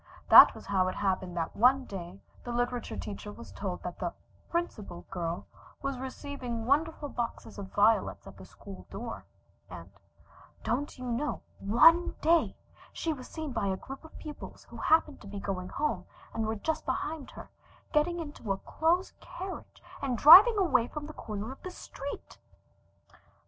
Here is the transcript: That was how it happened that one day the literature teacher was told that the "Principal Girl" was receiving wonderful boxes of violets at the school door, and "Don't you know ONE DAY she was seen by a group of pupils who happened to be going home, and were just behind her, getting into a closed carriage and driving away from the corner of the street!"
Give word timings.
That 0.29 0.55
was 0.55 0.65
how 0.65 0.87
it 0.87 0.95
happened 0.95 1.37
that 1.37 1.55
one 1.55 1.85
day 1.85 2.19
the 2.43 2.51
literature 2.51 2.97
teacher 2.97 3.31
was 3.31 3.51
told 3.51 3.83
that 3.83 3.99
the 3.99 4.13
"Principal 4.49 5.01
Girl" 5.11 5.45
was 5.83 5.99
receiving 5.99 6.65
wonderful 6.65 7.07
boxes 7.07 7.59
of 7.59 7.71
violets 7.71 8.25
at 8.25 8.35
the 8.37 8.45
school 8.45 8.87
door, 8.89 9.25
and 9.69 9.91
"Don't 10.63 10.97
you 10.97 11.05
know 11.05 11.41
ONE 11.59 12.15
DAY 12.19 12.57
she 12.91 13.13
was 13.13 13.27
seen 13.27 13.51
by 13.51 13.67
a 13.67 13.77
group 13.77 14.03
of 14.03 14.17
pupils 14.17 14.63
who 14.71 14.77
happened 14.77 15.21
to 15.21 15.27
be 15.27 15.39
going 15.39 15.69
home, 15.69 16.07
and 16.33 16.47
were 16.47 16.55
just 16.55 16.83
behind 16.87 17.29
her, 17.37 17.51
getting 17.93 18.19
into 18.19 18.51
a 18.51 18.57
closed 18.57 19.19
carriage 19.19 19.83
and 20.01 20.17
driving 20.17 20.57
away 20.57 20.87
from 20.87 21.05
the 21.05 21.13
corner 21.13 21.51
of 21.51 21.61
the 21.61 21.69
street!" 21.69 22.39